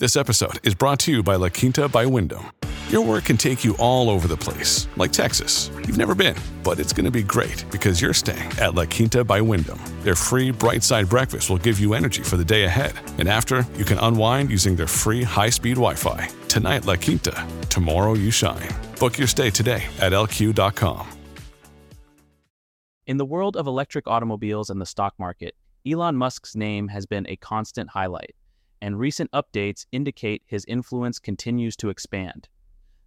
This 0.00 0.14
episode 0.14 0.64
is 0.64 0.76
brought 0.76 1.00
to 1.00 1.10
you 1.10 1.24
by 1.24 1.34
La 1.34 1.48
Quinta 1.48 1.88
by 1.88 2.06
Wyndham. 2.06 2.52
Your 2.88 3.04
work 3.04 3.24
can 3.24 3.36
take 3.36 3.64
you 3.64 3.74
all 3.80 4.08
over 4.08 4.28
the 4.28 4.36
place, 4.36 4.86
like 4.96 5.10
Texas. 5.10 5.72
You've 5.74 5.98
never 5.98 6.14
been, 6.14 6.36
but 6.62 6.78
it's 6.78 6.92
going 6.92 7.06
to 7.06 7.10
be 7.10 7.24
great 7.24 7.64
because 7.72 8.00
you're 8.00 8.14
staying 8.14 8.48
at 8.60 8.74
La 8.74 8.84
Quinta 8.84 9.24
by 9.24 9.40
Wyndham. 9.40 9.80
Their 10.04 10.14
free 10.14 10.52
bright 10.52 10.84
side 10.84 11.08
breakfast 11.08 11.50
will 11.50 11.58
give 11.58 11.80
you 11.80 11.94
energy 11.94 12.22
for 12.22 12.36
the 12.36 12.44
day 12.44 12.62
ahead. 12.62 12.92
And 13.18 13.28
after, 13.28 13.66
you 13.74 13.84
can 13.84 13.98
unwind 13.98 14.50
using 14.50 14.76
their 14.76 14.86
free 14.86 15.24
high 15.24 15.50
speed 15.50 15.74
Wi 15.74 15.94
Fi. 15.94 16.28
Tonight, 16.46 16.86
La 16.86 16.94
Quinta. 16.94 17.44
Tomorrow, 17.68 18.14
you 18.14 18.30
shine. 18.30 18.68
Book 19.00 19.18
your 19.18 19.26
stay 19.26 19.50
today 19.50 19.82
at 19.98 20.12
lq.com. 20.12 21.08
In 23.08 23.16
the 23.16 23.26
world 23.26 23.56
of 23.56 23.66
electric 23.66 24.06
automobiles 24.06 24.70
and 24.70 24.80
the 24.80 24.86
stock 24.86 25.14
market, 25.18 25.56
Elon 25.84 26.14
Musk's 26.14 26.54
name 26.54 26.86
has 26.86 27.04
been 27.04 27.26
a 27.28 27.34
constant 27.34 27.90
highlight 27.90 28.36
and 28.80 28.98
recent 28.98 29.30
updates 29.32 29.86
indicate 29.92 30.42
his 30.46 30.64
influence 30.66 31.18
continues 31.18 31.76
to 31.76 31.88
expand. 31.88 32.48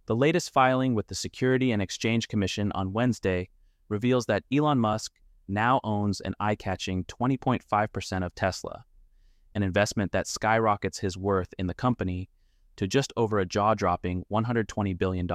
The 0.06 0.16
latest 0.16 0.52
filing 0.52 0.94
with 0.94 1.06
the 1.06 1.14
Security 1.14 1.72
and 1.72 1.80
Exchange 1.80 2.28
Commission 2.28 2.72
on 2.72 2.92
Wednesday 2.92 3.48
reveals 3.88 4.26
that 4.26 4.44
Elon 4.52 4.78
Musk 4.78 5.12
now 5.48 5.80
owns 5.84 6.20
an 6.20 6.34
eye 6.40 6.54
catching 6.54 7.04
20.5% 7.04 8.24
of 8.24 8.34
Tesla, 8.34 8.84
an 9.54 9.62
investment 9.62 10.12
that 10.12 10.26
skyrockets 10.26 10.98
his 10.98 11.16
worth 11.16 11.54
in 11.58 11.66
the 11.66 11.74
company 11.74 12.28
to 12.76 12.86
just 12.86 13.12
over 13.16 13.38
a 13.38 13.46
jaw 13.46 13.74
dropping 13.74 14.24
$120 14.30 14.96
billion. 14.98 15.28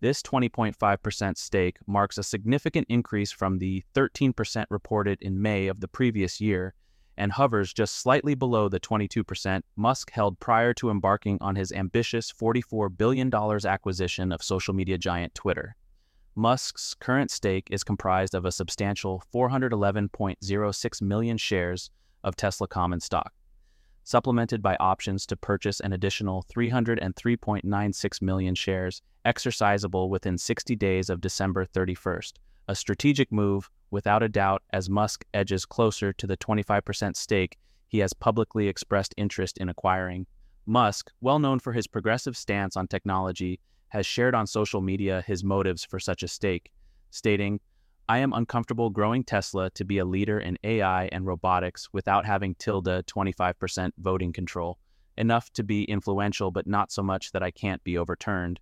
This 0.00 0.22
20.5% 0.22 1.38
stake 1.38 1.78
marks 1.86 2.18
a 2.18 2.22
significant 2.22 2.86
increase 2.90 3.32
from 3.32 3.58
the 3.58 3.84
13% 3.94 4.66
reported 4.68 5.18
in 5.22 5.40
May 5.40 5.68
of 5.68 5.80
the 5.80 5.88
previous 5.88 6.40
year 6.40 6.74
and 7.16 7.32
hovers 7.32 7.72
just 7.72 7.96
slightly 7.96 8.34
below 8.34 8.68
the 8.68 8.80
22% 8.80 9.62
Musk 9.76 10.10
held 10.10 10.38
prior 10.40 10.72
to 10.74 10.90
embarking 10.90 11.38
on 11.40 11.56
his 11.56 11.72
ambitious 11.72 12.32
$44 12.32 12.96
billion 12.96 13.32
acquisition 13.34 14.32
of 14.32 14.42
social 14.42 14.74
media 14.74 14.98
giant 14.98 15.34
Twitter. 15.34 15.76
Musk's 16.36 16.94
current 16.94 17.30
stake 17.30 17.68
is 17.70 17.84
comprised 17.84 18.34
of 18.34 18.44
a 18.44 18.50
substantial 18.50 19.22
411.06 19.32 21.02
million 21.02 21.36
shares 21.36 21.90
of 22.24 22.34
Tesla 22.34 22.66
common 22.66 22.98
stock, 22.98 23.32
supplemented 24.02 24.60
by 24.60 24.76
options 24.80 25.26
to 25.26 25.36
purchase 25.36 25.78
an 25.78 25.92
additional 25.92 26.44
303.96 26.52 28.22
million 28.22 28.54
shares 28.56 29.00
exercisable 29.24 30.08
within 30.08 30.36
60 30.36 30.74
days 30.74 31.08
of 31.08 31.20
December 31.20 31.64
31st, 31.64 32.32
a 32.66 32.74
strategic 32.74 33.30
move 33.30 33.70
without 33.94 34.24
a 34.24 34.28
doubt 34.28 34.60
as 34.70 34.90
Musk 34.90 35.24
edges 35.32 35.64
closer 35.64 36.12
to 36.12 36.26
the 36.26 36.36
25% 36.36 37.14
stake 37.16 37.56
he 37.86 38.00
has 38.00 38.12
publicly 38.12 38.66
expressed 38.66 39.14
interest 39.16 39.56
in 39.58 39.68
acquiring. 39.68 40.26
Musk, 40.66 41.12
well 41.20 41.38
known 41.38 41.60
for 41.60 41.72
his 41.72 41.86
progressive 41.86 42.36
stance 42.36 42.76
on 42.76 42.88
technology, 42.88 43.60
has 43.90 44.04
shared 44.04 44.34
on 44.34 44.48
social 44.48 44.80
media 44.80 45.22
his 45.28 45.44
motives 45.44 45.84
for 45.84 46.00
such 46.00 46.24
a 46.24 46.28
stake, 46.28 46.72
stating, 47.12 47.60
I 48.08 48.18
am 48.18 48.32
uncomfortable 48.32 48.90
growing 48.90 49.22
Tesla 49.22 49.70
to 49.70 49.84
be 49.84 49.98
a 49.98 50.04
leader 50.04 50.40
in 50.40 50.58
AI 50.64 51.08
and 51.12 51.24
robotics 51.24 51.88
without 51.92 52.26
having 52.26 52.56
tilde 52.56 53.06
25% 53.06 53.92
voting 53.98 54.32
control, 54.32 54.76
enough 55.16 55.52
to 55.52 55.62
be 55.62 55.84
influential 55.84 56.50
but 56.50 56.66
not 56.66 56.90
so 56.90 57.04
much 57.04 57.30
that 57.30 57.44
I 57.44 57.52
can't 57.52 57.84
be 57.84 57.96
overturned, 57.96 58.58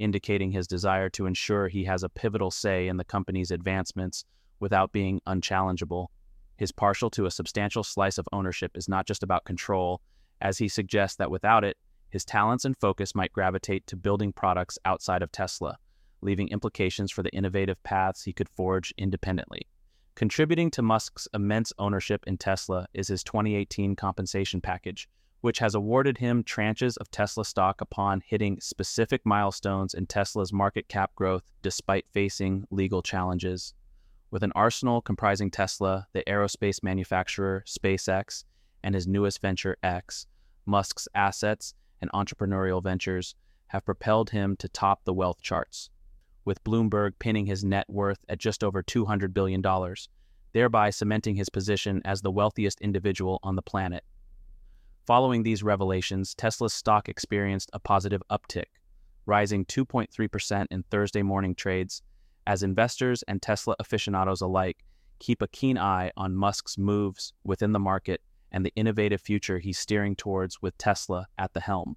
indicating 0.00 0.50
his 0.50 0.66
desire 0.66 1.08
to 1.10 1.26
ensure 1.26 1.68
he 1.68 1.84
has 1.84 2.02
a 2.02 2.08
pivotal 2.08 2.50
say 2.50 2.88
in 2.88 2.96
the 2.96 3.04
company's 3.04 3.52
advancements 3.52 4.24
without 4.62 4.92
being 4.92 5.20
unchallengeable. 5.26 6.10
His 6.56 6.70
partial 6.70 7.10
to 7.10 7.26
a 7.26 7.30
substantial 7.32 7.82
slice 7.82 8.16
of 8.16 8.28
ownership 8.32 8.76
is 8.76 8.88
not 8.88 9.06
just 9.06 9.24
about 9.24 9.44
control, 9.44 10.00
as 10.40 10.58
he 10.58 10.68
suggests 10.68 11.16
that 11.16 11.32
without 11.32 11.64
it, 11.64 11.76
his 12.08 12.24
talents 12.24 12.64
and 12.64 12.76
focus 12.78 13.14
might 13.14 13.32
gravitate 13.32 13.86
to 13.88 13.96
building 13.96 14.32
products 14.32 14.78
outside 14.84 15.20
of 15.20 15.32
Tesla, 15.32 15.78
leaving 16.20 16.48
implications 16.48 17.10
for 17.10 17.24
the 17.24 17.34
innovative 17.34 17.82
paths 17.82 18.22
he 18.22 18.32
could 18.32 18.48
forge 18.48 18.94
independently. 18.96 19.66
Contributing 20.14 20.70
to 20.70 20.82
Musk's 20.82 21.26
immense 21.34 21.72
ownership 21.78 22.22
in 22.26 22.38
Tesla 22.38 22.86
is 22.94 23.08
his 23.08 23.24
2018 23.24 23.96
compensation 23.96 24.60
package, 24.60 25.08
which 25.40 25.58
has 25.58 25.74
awarded 25.74 26.18
him 26.18 26.44
tranches 26.44 26.96
of 26.98 27.10
Tesla 27.10 27.44
stock 27.44 27.80
upon 27.80 28.22
hitting 28.24 28.60
specific 28.60 29.22
milestones 29.24 29.92
in 29.92 30.06
Tesla's 30.06 30.52
market 30.52 30.86
cap 30.86 31.10
growth 31.16 31.42
despite 31.62 32.06
facing 32.12 32.64
legal 32.70 33.02
challenges 33.02 33.74
with 34.32 34.42
an 34.42 34.52
arsenal 34.56 35.02
comprising 35.02 35.50
Tesla, 35.50 36.06
the 36.14 36.24
aerospace 36.26 36.82
manufacturer 36.82 37.62
SpaceX, 37.66 38.44
and 38.82 38.94
his 38.94 39.06
newest 39.06 39.42
venture 39.42 39.76
X, 39.82 40.26
Musk's 40.64 41.06
assets 41.14 41.74
and 42.00 42.10
entrepreneurial 42.12 42.82
ventures 42.82 43.34
have 43.68 43.84
propelled 43.84 44.30
him 44.30 44.56
to 44.56 44.68
top 44.70 45.04
the 45.04 45.12
wealth 45.12 45.42
charts, 45.42 45.90
with 46.46 46.64
Bloomberg 46.64 47.12
pinning 47.18 47.44
his 47.44 47.62
net 47.62 47.84
worth 47.90 48.24
at 48.26 48.38
just 48.38 48.64
over 48.64 48.82
$200 48.82 49.34
billion, 49.34 49.62
thereby 50.52 50.88
cementing 50.88 51.36
his 51.36 51.50
position 51.50 52.00
as 52.04 52.22
the 52.22 52.30
wealthiest 52.30 52.80
individual 52.80 53.38
on 53.42 53.54
the 53.54 53.62
planet. 53.62 54.02
Following 55.06 55.42
these 55.42 55.62
revelations, 55.62 56.34
Tesla's 56.34 56.72
stock 56.72 57.06
experienced 57.06 57.68
a 57.74 57.78
positive 57.78 58.22
uptick, 58.30 58.64
rising 59.26 59.66
2.3% 59.66 60.66
in 60.70 60.84
Thursday 60.84 61.22
morning 61.22 61.54
trades 61.54 62.02
as 62.46 62.62
investors 62.62 63.22
and 63.28 63.40
Tesla 63.40 63.74
aficionados 63.78 64.40
alike 64.40 64.84
keep 65.18 65.40
a 65.40 65.48
keen 65.48 65.78
eye 65.78 66.10
on 66.16 66.34
Musk's 66.34 66.76
moves 66.76 67.32
within 67.44 67.72
the 67.72 67.78
market 67.78 68.20
and 68.50 68.66
the 68.66 68.72
innovative 68.74 69.20
future 69.20 69.60
he's 69.60 69.78
steering 69.78 70.16
towards 70.16 70.60
with 70.60 70.76
Tesla 70.78 71.26
at 71.38 71.52
the 71.52 71.60
helm. 71.60 71.96